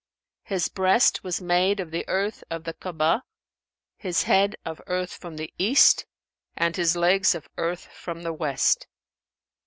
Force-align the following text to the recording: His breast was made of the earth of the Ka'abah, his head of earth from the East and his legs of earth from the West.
His 0.41 0.67
breast 0.67 1.23
was 1.23 1.43
made 1.43 1.79
of 1.79 1.91
the 1.91 2.05
earth 2.07 2.43
of 2.49 2.63
the 2.63 2.73
Ka'abah, 2.73 3.21
his 3.97 4.23
head 4.23 4.55
of 4.65 4.81
earth 4.87 5.13
from 5.13 5.37
the 5.37 5.53
East 5.59 6.07
and 6.57 6.75
his 6.75 6.95
legs 6.95 7.35
of 7.35 7.47
earth 7.55 7.85
from 7.93 8.23
the 8.23 8.33
West. 8.33 8.87